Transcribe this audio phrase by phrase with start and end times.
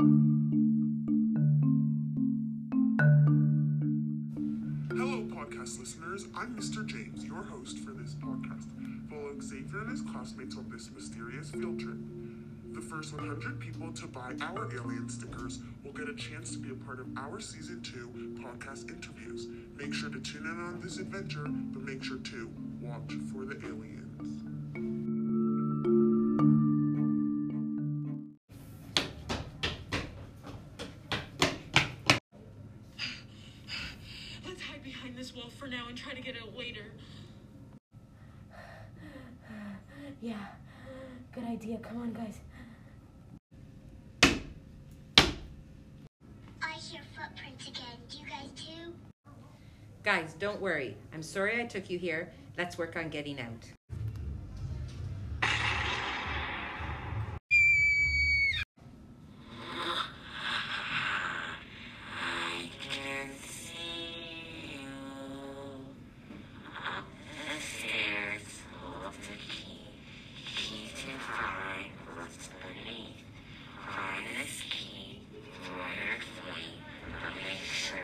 [0.00, 0.08] Hello,
[5.30, 6.26] podcast listeners.
[6.34, 6.84] I'm Mr.
[6.84, 8.66] James, your host for this podcast,
[9.08, 11.98] following Xavier and his classmates on this mysterious field trip.
[12.72, 16.70] The first 100 people to buy our alien stickers will get a chance to be
[16.70, 19.46] a part of our season 2 podcast interviews.
[19.76, 22.33] Make sure to tune in on this adventure, but make sure to
[35.24, 36.84] hide behind this wall for now and try to get out later.
[40.20, 40.36] Yeah,
[41.34, 41.76] good idea.
[41.78, 42.38] Come on, guys.
[46.62, 47.98] I hear footprints again.
[48.08, 48.94] Do you guys too?
[50.02, 50.96] Guys, don't worry.
[51.12, 52.30] I'm sorry I took you here.
[52.56, 53.66] Let's work on getting out.
[62.16, 64.88] I can see you
[66.86, 68.60] up the stairs.
[68.80, 69.80] Hold the key.
[70.56, 73.24] Key to find what's beneath.
[73.86, 75.26] Find this key.
[75.76, 76.74] Letter three.
[77.22, 77.98] But make sure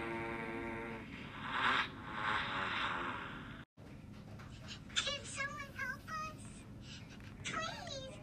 [4.95, 6.43] Can someone help us?
[7.45, 8.17] Please!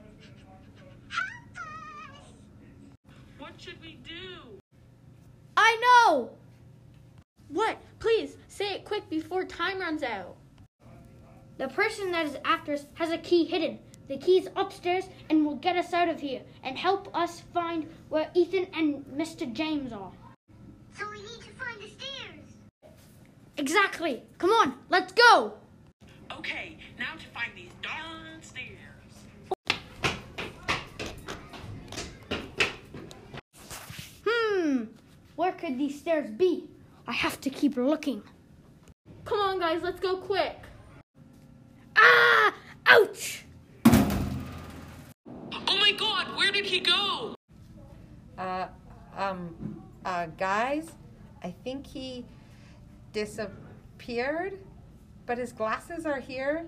[1.10, 2.28] Help us!
[3.38, 4.60] What should we do?
[6.12, 6.30] I know!
[7.48, 7.78] What?
[8.00, 10.36] Please, say it quick before time runs out.
[11.58, 13.80] The person that is after us has a key hidden.
[14.10, 18.30] The key's upstairs and will get us out of here and help us find where
[18.34, 19.52] Ethan and Mr.
[19.54, 20.12] James are.
[20.98, 22.94] So we need to find the stairs.
[23.56, 24.24] Exactly.
[24.38, 25.54] Come on, let's go.
[26.38, 28.91] Okay, now to find these darn stairs.
[35.42, 36.66] Where could these stairs be?
[37.08, 38.22] I have to keep looking.
[39.26, 40.56] Come on, guys, let's go quick.
[41.96, 42.54] Ah!
[42.86, 43.44] Ouch!
[43.88, 47.34] Oh my god, where did he go?
[48.38, 48.68] Uh,
[49.18, 50.92] um, uh, guys,
[51.44, 52.24] I think he
[53.12, 54.60] disappeared,
[55.26, 56.68] but his glasses are here.